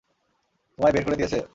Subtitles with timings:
[0.79, 1.39] তোমায় বের করে দিয়েছে?